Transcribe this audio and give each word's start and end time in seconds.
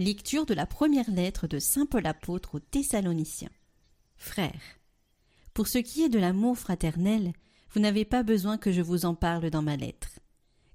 Lecture 0.00 0.46
de 0.46 0.54
la 0.54 0.64
première 0.64 1.10
lettre 1.10 1.46
de 1.46 1.58
Saint 1.58 1.84
Paul 1.84 2.06
apôtre 2.06 2.54
aux 2.54 2.58
Thessaloniciens. 2.58 3.50
Frères, 4.16 4.80
pour 5.52 5.68
ce 5.68 5.76
qui 5.76 6.02
est 6.02 6.08
de 6.08 6.18
l'amour 6.18 6.56
fraternel, 6.56 7.34
vous 7.74 7.80
n'avez 7.80 8.06
pas 8.06 8.22
besoin 8.22 8.56
que 8.56 8.72
je 8.72 8.80
vous 8.80 9.04
en 9.04 9.14
parle 9.14 9.50
dans 9.50 9.60
ma 9.60 9.76
lettre, 9.76 10.18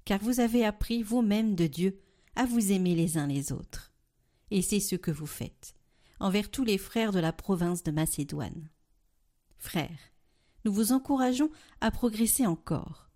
car 0.04 0.20
vous 0.20 0.38
avez 0.38 0.64
appris 0.64 1.02
vous-même 1.02 1.56
de 1.56 1.66
Dieu 1.66 1.98
à 2.36 2.44
vous 2.46 2.70
aimer 2.70 2.94
les 2.94 3.18
uns 3.18 3.26
les 3.26 3.50
autres. 3.50 3.90
Et 4.52 4.62
c'est 4.62 4.78
ce 4.78 4.94
que 4.94 5.10
vous 5.10 5.26
faites, 5.26 5.74
envers 6.20 6.48
tous 6.48 6.62
les 6.62 6.78
frères 6.78 7.10
de 7.10 7.18
la 7.18 7.32
province 7.32 7.82
de 7.82 7.90
Macédoine. 7.90 8.68
Frères, 9.58 10.12
nous 10.64 10.72
vous 10.72 10.92
encourageons 10.92 11.50
à 11.80 11.90
progresser 11.90 12.46
encore. 12.46 13.10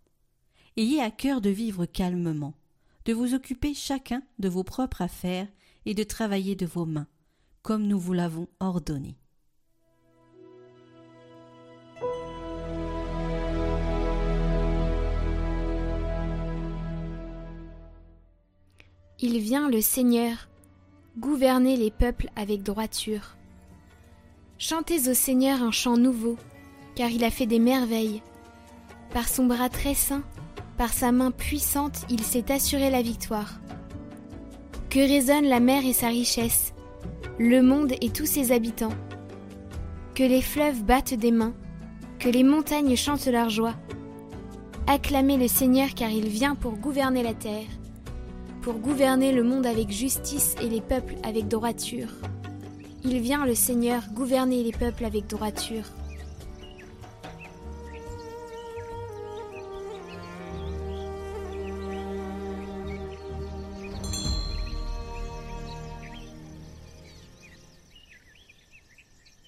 Ayez 0.76 1.00
à 1.00 1.12
cœur 1.12 1.40
de 1.40 1.50
vivre 1.50 1.86
calmement, 1.86 2.54
de 3.04 3.12
vous 3.12 3.32
occuper 3.32 3.74
chacun 3.74 4.24
de 4.40 4.48
vos 4.48 4.64
propres 4.64 5.02
affaires 5.02 5.46
et 5.90 5.94
de 5.94 6.04
travailler 6.04 6.54
de 6.54 6.66
vos 6.66 6.86
mains, 6.86 7.08
comme 7.62 7.84
nous 7.84 7.98
vous 7.98 8.12
l'avons 8.12 8.46
ordonné. 8.60 9.16
Il 19.18 19.40
vient 19.40 19.68
le 19.68 19.80
Seigneur, 19.80 20.48
gouverner 21.18 21.76
les 21.76 21.90
peuples 21.90 22.30
avec 22.36 22.62
droiture. 22.62 23.36
Chantez 24.58 25.10
au 25.10 25.14
Seigneur 25.14 25.60
un 25.60 25.72
chant 25.72 25.96
nouveau, 25.96 26.36
car 26.94 27.10
il 27.10 27.24
a 27.24 27.32
fait 27.32 27.46
des 27.46 27.58
merveilles. 27.58 28.22
Par 29.12 29.28
son 29.28 29.46
bras 29.46 29.68
très 29.68 29.94
saint, 29.94 30.22
par 30.78 30.92
sa 30.92 31.10
main 31.10 31.32
puissante, 31.32 32.06
il 32.08 32.22
s'est 32.22 32.52
assuré 32.52 32.90
la 32.90 33.02
victoire. 33.02 33.58
Que 34.90 34.98
résonne 34.98 35.44
la 35.44 35.60
mer 35.60 35.86
et 35.86 35.92
sa 35.92 36.08
richesse, 36.08 36.74
le 37.38 37.62
monde 37.62 37.92
et 38.00 38.10
tous 38.10 38.26
ses 38.26 38.50
habitants. 38.50 38.92
Que 40.16 40.24
les 40.24 40.42
fleuves 40.42 40.82
battent 40.82 41.14
des 41.14 41.30
mains, 41.30 41.54
que 42.18 42.28
les 42.28 42.42
montagnes 42.42 42.96
chantent 42.96 43.28
leur 43.28 43.50
joie. 43.50 43.76
Acclamez 44.88 45.36
le 45.36 45.46
Seigneur 45.46 45.90
car 45.94 46.10
il 46.10 46.26
vient 46.26 46.56
pour 46.56 46.72
gouverner 46.72 47.22
la 47.22 47.34
terre, 47.34 47.68
pour 48.62 48.80
gouverner 48.80 49.30
le 49.30 49.44
monde 49.44 49.64
avec 49.64 49.92
justice 49.92 50.56
et 50.60 50.68
les 50.68 50.80
peuples 50.80 51.14
avec 51.22 51.46
droiture. 51.46 52.10
Il 53.04 53.20
vient 53.20 53.46
le 53.46 53.54
Seigneur 53.54 54.02
gouverner 54.12 54.64
les 54.64 54.72
peuples 54.72 55.04
avec 55.04 55.28
droiture. 55.28 55.84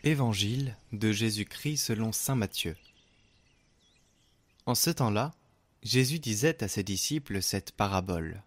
Évangile 0.05 0.77
de 0.92 1.12
Jésus-Christ 1.12 1.77
selon 1.77 2.11
Saint 2.11 2.34
Matthieu. 2.34 2.77
En 4.67 4.74
ce 4.74 4.90
temps-là, 4.90 5.33
Jésus 5.85 6.18
disait 6.18 6.64
à 6.64 6.67
ses 6.67 6.83
disciples 6.83 7.40
cette 7.40 7.70
parabole. 7.70 8.42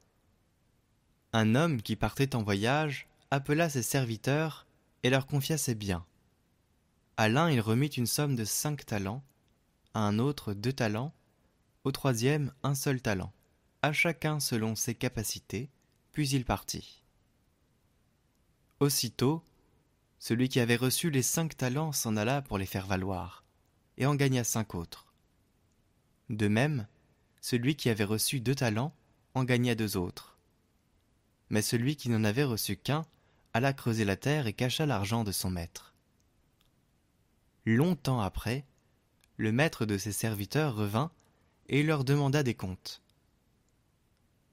Un 1.31 1.55
homme 1.55 1.81
qui 1.81 1.95
partait 1.95 2.35
en 2.35 2.43
voyage 2.43 3.07
appela 3.31 3.69
ses 3.69 3.83
serviteurs 3.83 4.67
et 5.03 5.09
leur 5.09 5.27
confia 5.27 5.57
ses 5.57 5.75
biens. 5.75 6.05
À 7.15 7.29
l'un 7.29 7.49
il 7.49 7.61
remit 7.61 7.87
une 7.87 8.05
somme 8.05 8.35
de 8.35 8.43
cinq 8.43 8.85
talents, 8.85 9.23
à 9.93 10.01
un 10.01 10.19
autre 10.19 10.53
deux 10.53 10.73
talents, 10.73 11.13
au 11.85 11.93
troisième 11.93 12.51
un 12.63 12.75
seul 12.75 13.01
talent, 13.01 13.31
à 13.81 13.93
chacun 13.93 14.41
selon 14.41 14.75
ses 14.75 14.93
capacités, 14.93 15.69
puis 16.11 16.27
il 16.27 16.43
partit. 16.43 17.01
Aussitôt, 18.81 19.41
celui 20.27 20.49
qui 20.49 20.59
avait 20.59 20.75
reçu 20.75 21.11
les 21.11 21.21
cinq 21.21 21.55
talents 21.55 21.91
s'en 21.91 22.17
alla 22.17 22.41
pour 22.41 22.57
les 22.57 22.65
faire 22.65 22.87
valoir, 22.87 23.43
et 23.99 24.07
en 24.07 24.15
gagna 24.15 24.43
cinq 24.43 24.73
autres. 24.73 25.13
De 26.31 26.47
même, 26.47 26.87
celui 27.41 27.75
qui 27.75 27.91
avait 27.91 28.05
reçu 28.05 28.39
deux 28.39 28.55
talents 28.55 28.91
en 29.35 29.43
gagna 29.43 29.75
deux 29.75 29.97
autres. 29.97 30.39
Mais 31.51 31.61
celui 31.61 31.95
qui 31.95 32.09
n'en 32.09 32.23
avait 32.23 32.43
reçu 32.43 32.75
qu'un 32.75 33.05
alla 33.53 33.71
creuser 33.71 34.03
la 34.03 34.15
terre 34.15 34.47
et 34.47 34.53
cacha 34.53 34.87
l'argent 34.87 35.23
de 35.23 35.31
son 35.31 35.51
maître. 35.51 35.93
Longtemps 37.63 38.21
après, 38.21 38.65
le 39.37 39.51
maître 39.51 39.85
de 39.85 39.99
ses 39.99 40.11
serviteurs 40.11 40.75
revint 40.75 41.11
et 41.69 41.83
leur 41.83 42.03
demanda 42.03 42.41
des 42.41 42.55
comptes. 42.55 43.03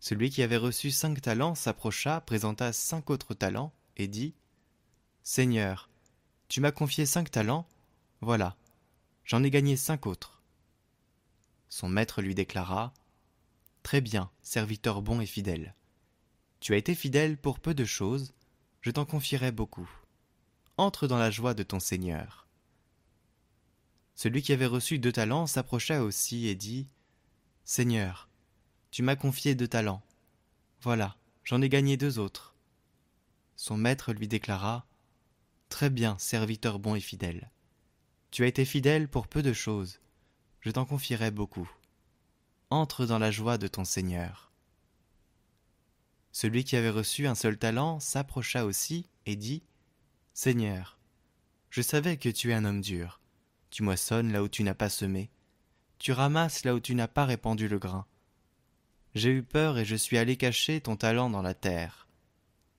Celui 0.01 0.29
qui 0.29 0.43
avait 0.43 0.59
reçu 0.59 0.91
cinq 0.91 1.23
talents 1.23 1.55
s'approcha, 1.55 2.21
présenta 2.21 2.75
cinq 2.75 3.09
autres 3.09 3.33
talents, 3.33 3.73
et 3.97 4.07
dit 4.07 4.35
Seigneur, 5.25 5.89
tu 6.49 6.61
m'as 6.61 6.73
confié 6.73 7.07
cinq 7.07 7.31
talents, 7.31 7.69
voilà, 8.21 8.57
j'en 9.25 9.45
ai 9.45 9.51
gagné 9.51 9.77
cinq 9.77 10.07
autres. 10.07 10.43
Son 11.69 11.89
maître 11.89 12.23
lui 12.23 12.35
déclara 12.35 12.93
Très 13.85 14.01
bien, 14.01 14.31
serviteur 14.43 15.01
bon 15.01 15.21
et 15.21 15.27
fidèle. 15.27 15.77
Tu 16.59 16.75
as 16.75 16.77
été 16.77 16.97
fidèle 16.97 17.37
pour 17.37 17.61
peu 17.61 17.73
de 17.73 17.85
choses, 17.85 18.35
je 18.81 18.91
t'en 18.91 19.05
confierai 19.05 19.53
beaucoup. 19.53 19.89
Entre 20.77 21.07
dans 21.07 21.19
la 21.19 21.31
joie 21.31 21.55
de 21.55 21.63
ton 21.63 21.79
Seigneur. 21.79 22.49
Celui 24.17 24.43
qui 24.43 24.53
avait 24.53 24.67
reçu 24.67 24.99
deux 24.99 25.13
talents 25.13 25.47
s'approcha 25.47 26.03
aussi 26.03 26.49
et 26.49 26.57
dit 26.57 26.89
Seigneur, 27.65 28.29
tu 28.91 29.03
m'as 29.03 29.17
confié 29.17 29.55
deux 29.55 29.69
talents. 29.69 30.03
Voilà, 30.81 31.17
j'en 31.45 31.63
ai 31.63 31.69
gagné 31.69 31.97
deux 31.97 32.19
autres. 32.19 32.57
Son 33.55 33.77
maître 33.77 34.13
lui 34.13 34.27
déclara 34.27 34.85
Très 35.73 35.89
bien, 35.89 36.19
serviteur 36.19 36.79
bon 36.79 36.97
et 36.97 37.01
fidèle. 37.01 37.51
Tu 38.31 38.45
as 38.45 38.47
été 38.47 38.67
fidèle 38.67 39.09
pour 39.09 39.27
peu 39.27 39.41
de 39.41 39.55
choses, 39.55 40.01
je 40.61 40.71
t'en 40.71 40.85
confierai 40.85 41.31
beaucoup. 41.31 41.69
Entre 42.69 43.07
dans 43.07 43.19
la 43.19 43.31
joie 43.31 43.57
de 43.57 43.69
ton 43.69 43.87
Seigneur. 43.87 44.53
Celui 46.31 46.65
qui 46.65 46.77
avait 46.77 46.91
reçu 46.91 47.27
un 47.27 47.35
seul 47.35 47.57
talent 47.57 48.01
s'approcha 48.01 48.67
aussi 48.67 49.09
et 49.25 49.35
dit 49.35 49.63
Seigneur, 50.35 50.99
je 51.71 51.81
savais 51.81 52.19
que 52.19 52.29
tu 52.29 52.51
es 52.51 52.55
un 52.55 52.67
homme 52.67 52.83
dur. 52.83 53.23
Tu 53.71 53.83
moissonnes 53.83 54.31
là 54.31 54.43
où 54.43 54.49
tu 54.49 54.65
n'as 54.65 54.75
pas 54.75 54.91
semé, 54.91 55.31
tu 55.99 56.13
ramasses 56.13 56.65
là 56.65 56.75
où 56.75 56.81
tu 56.81 56.95
n'as 56.95 57.09
pas 57.09 57.25
répandu 57.25 57.67
le 57.67 57.79
grain. 57.79 58.05
J'ai 59.15 59.31
eu 59.31 59.43
peur 59.43 59.79
et 59.79 59.87
je 59.87 59.97
suis 59.97 60.19
allé 60.19 60.37
cacher 60.37 60.83
ton 60.83 60.97
talent 60.97 61.31
dans 61.31 61.41
la 61.41 61.55
terre. 61.55 62.09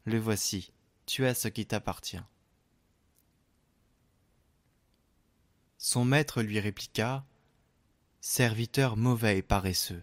Le 0.05 0.19
voici, 0.19 0.71
tu 1.07 1.25
as 1.25 1.33
ce 1.33 1.47
qui 1.47 1.65
t'appartient. 1.65 2.21
Maître 6.01 6.41
lui 6.41 6.59
répliqua 6.59 7.23
Serviteur 8.19 8.97
mauvais 8.97 9.37
et 9.37 9.41
paresseux. 9.43 10.01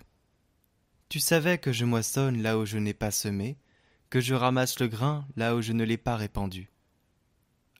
Tu 1.08 1.18
savais 1.18 1.58
que 1.58 1.72
je 1.72 1.84
moissonne 1.84 2.40
là 2.40 2.56
où 2.56 2.64
je 2.64 2.78
n'ai 2.78 2.94
pas 2.94 3.10
semé, 3.10 3.58
que 4.10 4.20
je 4.20 4.34
ramasse 4.34 4.78
le 4.78 4.86
grain 4.86 5.26
là 5.36 5.56
où 5.56 5.60
je 5.60 5.72
ne 5.72 5.82
l'ai 5.82 5.96
pas 5.96 6.16
répandu. 6.16 6.70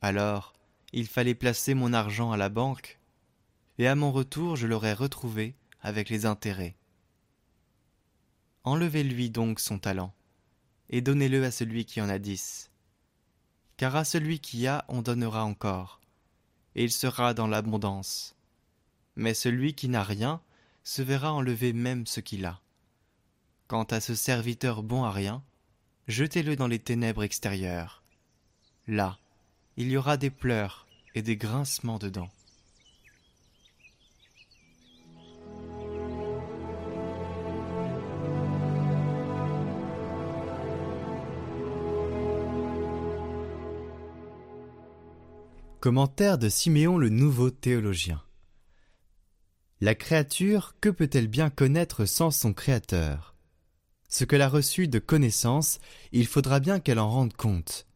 Alors, 0.01 0.53
il 0.91 1.07
fallait 1.07 1.35
placer 1.35 1.73
mon 1.73 1.93
argent 1.93 2.31
à 2.31 2.37
la 2.37 2.49
banque, 2.49 2.99
et 3.77 3.87
à 3.87 3.95
mon 3.95 4.11
retour 4.11 4.57
je 4.57 4.67
l'aurais 4.67 4.93
retrouvé 4.93 5.55
avec 5.81 6.09
les 6.09 6.25
intérêts. 6.25 6.75
Enlevez-lui 8.65 9.29
donc 9.29 9.59
son 9.59 9.79
talent, 9.79 10.13
et 10.89 11.01
donnez-le 11.01 11.45
à 11.45 11.51
celui 11.51 11.85
qui 11.85 12.01
en 12.01 12.09
a 12.09 12.19
dix. 12.19 12.69
Car 13.77 13.95
à 13.95 14.03
celui 14.03 14.39
qui 14.39 14.67
a 14.67 14.83
on 14.89 15.01
donnera 15.01 15.45
encore, 15.45 16.00
il 16.75 16.91
sera 16.91 17.33
dans 17.33 17.47
l'abondance. 17.47 18.35
Mais 19.15 19.33
celui 19.33 19.73
qui 19.73 19.89
n'a 19.89 20.03
rien 20.03 20.41
se 20.83 21.01
verra 21.01 21.33
enlever 21.33 21.73
même 21.73 22.07
ce 22.07 22.19
qu'il 22.19 22.45
a. 22.45 22.59
Quant 23.67 23.83
à 23.83 23.99
ce 23.99 24.15
serviteur 24.15 24.83
bon 24.83 25.03
à 25.03 25.11
rien, 25.11 25.43
jetez-le 26.07 26.55
dans 26.55 26.67
les 26.67 26.79
ténèbres 26.79 27.23
extérieures. 27.23 28.03
Là, 28.87 29.17
il 29.77 29.89
y 29.89 29.97
aura 29.97 30.17
des 30.17 30.29
pleurs 30.29 30.87
et 31.15 31.21
des 31.21 31.37
grincements 31.37 31.99
de 31.99 32.09
dents. 32.09 32.31
Commentaire 45.91 46.37
de 46.37 46.47
Siméon 46.47 46.97
le 46.97 47.09
Nouveau 47.09 47.49
Théologien. 47.51 48.23
La 49.81 49.93
créature, 49.93 50.73
que 50.79 50.87
peut-elle 50.87 51.27
bien 51.27 51.49
connaître 51.49 52.05
sans 52.05 52.31
son 52.31 52.53
Créateur? 52.53 53.35
Ce 54.07 54.23
qu'elle 54.23 54.41
a 54.41 54.47
reçu 54.47 54.87
de 54.87 54.99
connaissance, 54.99 55.79
il 56.13 56.27
faudra 56.27 56.61
bien 56.61 56.79
qu'elle 56.79 56.97
en 56.97 57.11
rende 57.11 57.33
compte, 57.33 57.87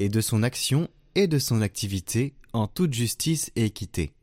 et 0.00 0.08
de 0.08 0.22
son 0.22 0.42
action 0.42 0.88
et 1.16 1.26
de 1.26 1.38
son 1.38 1.60
activité 1.60 2.32
en 2.54 2.66
toute 2.66 2.94
justice 2.94 3.52
et 3.56 3.66
équité. 3.66 4.14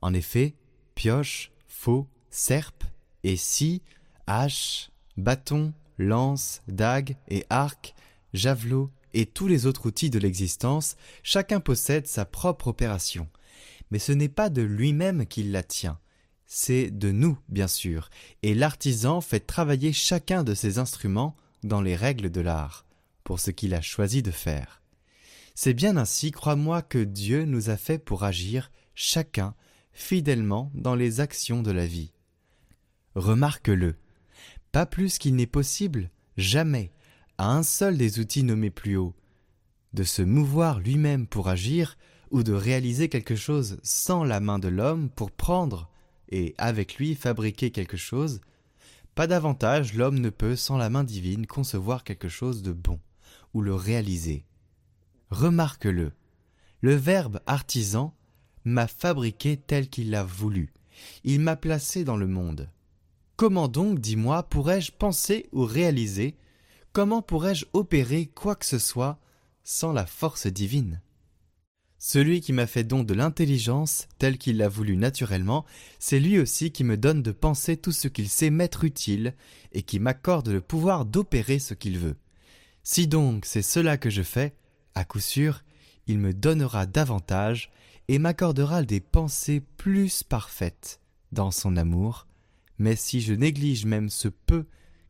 En 0.00 0.14
effet, 0.14 0.54
pioche, 0.94 1.52
faux, 1.66 2.08
serpe, 2.30 2.84
et 3.24 3.36
scie, 3.36 3.82
hache, 4.26 4.90
bâton, 5.18 5.74
lance, 5.98 6.62
dague 6.66 7.18
et 7.28 7.44
arc, 7.50 7.94
javelot 8.32 8.90
et 9.14 9.26
tous 9.26 9.46
les 9.48 9.66
autres 9.66 9.86
outils 9.86 10.10
de 10.10 10.18
l'existence, 10.18 10.96
chacun 11.22 11.60
possède 11.60 12.06
sa 12.06 12.24
propre 12.24 12.68
opération. 12.68 13.28
Mais 13.90 13.98
ce 13.98 14.12
n'est 14.12 14.28
pas 14.28 14.50
de 14.50 14.62
lui-même 14.62 15.26
qu'il 15.26 15.52
la 15.52 15.62
tient, 15.62 15.98
c'est 16.50 16.90
de 16.90 17.12
nous, 17.12 17.38
bien 17.48 17.68
sûr, 17.68 18.08
et 18.42 18.54
l'artisan 18.54 19.20
fait 19.20 19.40
travailler 19.40 19.92
chacun 19.92 20.44
de 20.44 20.54
ses 20.54 20.78
instruments 20.78 21.36
dans 21.62 21.82
les 21.82 21.94
règles 21.94 22.30
de 22.30 22.40
l'art, 22.40 22.86
pour 23.22 23.38
ce 23.38 23.50
qu'il 23.50 23.74
a 23.74 23.82
choisi 23.82 24.22
de 24.22 24.30
faire. 24.30 24.80
C'est 25.54 25.74
bien 25.74 25.96
ainsi, 25.96 26.30
crois-moi, 26.30 26.82
que 26.82 27.02
Dieu 27.02 27.44
nous 27.44 27.68
a 27.68 27.76
fait 27.76 27.98
pour 27.98 28.24
agir, 28.24 28.70
chacun, 28.94 29.54
fidèlement 29.92 30.70
dans 30.74 30.94
les 30.94 31.20
actions 31.20 31.62
de 31.62 31.70
la 31.70 31.86
vie. 31.86 32.12
Remarque-le, 33.14 33.96
pas 34.72 34.86
plus 34.86 35.18
qu'il 35.18 35.34
n'est 35.34 35.46
possible, 35.46 36.10
jamais, 36.36 36.92
à 37.38 37.52
un 37.52 37.62
seul 37.62 37.96
des 37.96 38.18
outils 38.18 38.42
nommés 38.42 38.70
plus 38.70 38.96
haut, 38.96 39.14
de 39.94 40.02
se 40.02 40.22
mouvoir 40.22 40.80
lui-même 40.80 41.26
pour 41.26 41.48
agir 41.48 41.96
ou 42.30 42.42
de 42.42 42.52
réaliser 42.52 43.08
quelque 43.08 43.36
chose 43.36 43.78
sans 43.82 44.24
la 44.24 44.40
main 44.40 44.58
de 44.58 44.68
l'homme 44.68 45.08
pour 45.08 45.30
prendre 45.30 45.88
et 46.30 46.54
avec 46.58 46.96
lui 46.96 47.14
fabriquer 47.14 47.70
quelque 47.70 47.96
chose, 47.96 48.40
pas 49.14 49.26
davantage 49.26 49.94
l'homme 49.94 50.18
ne 50.18 50.30
peut 50.30 50.56
sans 50.56 50.76
la 50.76 50.90
main 50.90 51.04
divine 51.04 51.46
concevoir 51.46 52.04
quelque 52.04 52.28
chose 52.28 52.62
de 52.62 52.72
bon 52.72 53.00
ou 53.54 53.62
le 53.62 53.74
réaliser. 53.74 54.44
Remarque-le, 55.30 56.12
le 56.80 56.94
Verbe 56.94 57.40
artisan 57.46 58.14
m'a 58.64 58.86
fabriqué 58.86 59.56
tel 59.56 59.88
qu'il 59.88 60.10
l'a 60.10 60.24
voulu, 60.24 60.72
il 61.24 61.40
m'a 61.40 61.56
placé 61.56 62.04
dans 62.04 62.16
le 62.16 62.26
monde. 62.26 62.68
Comment 63.36 63.68
donc, 63.68 64.00
dis-moi, 64.00 64.42
pourrais-je 64.42 64.92
penser 64.92 65.48
ou 65.52 65.64
réaliser 65.64 66.36
comment 66.98 67.22
pourrais-je 67.22 67.64
opérer 67.74 68.26
quoi 68.26 68.56
que 68.56 68.66
ce 68.66 68.80
soit 68.80 69.20
sans 69.62 69.92
la 69.92 70.04
force 70.04 70.48
divine? 70.48 71.00
Celui 72.00 72.40
qui 72.40 72.52
m'a 72.52 72.66
fait 72.66 72.82
don 72.82 73.04
de 73.04 73.14
l'intelligence, 73.14 74.08
tel 74.18 74.36
qu'il 74.36 74.56
l'a 74.56 74.68
voulu 74.68 74.96
naturellement, 74.96 75.64
c'est 76.00 76.18
lui 76.18 76.40
aussi 76.40 76.72
qui 76.72 76.82
me 76.82 76.96
donne 76.96 77.22
de 77.22 77.30
penser 77.30 77.76
tout 77.76 77.92
ce 77.92 78.08
qu'il 78.08 78.28
sait 78.28 78.50
m'être 78.50 78.82
utile, 78.82 79.36
et 79.70 79.82
qui 79.82 80.00
m'accorde 80.00 80.48
le 80.48 80.60
pouvoir 80.60 81.04
d'opérer 81.04 81.60
ce 81.60 81.72
qu'il 81.72 81.98
veut. 81.98 82.16
Si 82.82 83.06
donc 83.06 83.44
c'est 83.44 83.62
cela 83.62 83.96
que 83.96 84.10
je 84.10 84.22
fais, 84.22 84.56
à 84.96 85.04
coup 85.04 85.20
sûr, 85.20 85.62
il 86.08 86.18
me 86.18 86.34
donnera 86.34 86.84
davantage, 86.84 87.70
et 88.08 88.18
m'accordera 88.18 88.82
des 88.82 88.98
pensées 88.98 89.62
plus 89.76 90.24
parfaites 90.24 90.98
dans 91.30 91.52
son 91.52 91.76
amour, 91.76 92.26
mais 92.76 92.96
si 92.96 93.20
je 93.20 93.34
néglige 93.34 93.84
même 93.84 94.08
ce 94.08 94.26
peu 94.26 94.66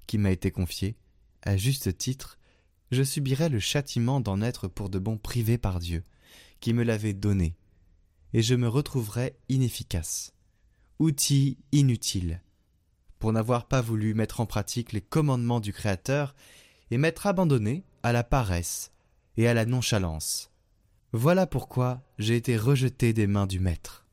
qui 0.07 0.19
m'a 0.19 0.33
été 0.33 0.51
confié, 0.51 0.95
à 1.43 1.57
juste 1.57 1.97
titre, 1.97 2.39
je 2.91 3.03
subirais 3.03 3.49
le 3.49 3.61
châtiment 3.61 4.21
d'en 4.21 4.41
être 4.41 4.69
pour 4.69 4.89
de 4.89 4.99
bon 4.99 5.19
privé 5.19 5.59
par 5.59 5.79
Dieu, 5.79 6.05
qui 6.61 6.73
me 6.73 6.83
l'avait 6.83 7.13
donné, 7.13 7.57
et 8.33 8.43
je 8.43 8.55
me 8.55 8.69
retrouverais 8.69 9.37
inefficace, 9.49 10.33
outil 10.99 11.59
inutile, 11.73 12.43
pour 13.19 13.33
n'avoir 13.33 13.67
pas 13.67 13.81
voulu 13.81 14.15
mettre 14.15 14.41
en 14.41 14.47
pratique 14.47 14.93
les 14.93 15.01
commandements 15.01 15.61
du 15.61 15.73
Créateur 15.73 16.35
et 16.91 16.99
m'être 16.99 17.27
abandonné 17.27 17.85
à 18.03 18.13
la 18.13 18.25
paresse 18.25 18.93
et 19.37 19.49
à 19.49 19.55
la 19.55 19.67
nonchalance. 19.67 20.51
Voilà 21.13 21.47
pourquoi 21.47 22.03
j'ai 22.19 22.37
été 22.37 22.57
rejeté 22.57 23.13
des 23.13 23.27
mains 23.27 23.47
du 23.47 23.61
Maître. 23.61 24.08